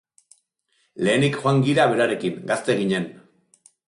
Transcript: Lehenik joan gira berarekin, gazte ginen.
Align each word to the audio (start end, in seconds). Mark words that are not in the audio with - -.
Lehenik 1.07 1.37
joan 1.43 1.61
gira 1.67 1.85
berarekin, 1.91 2.39
gazte 2.53 2.77
ginen. 2.81 3.07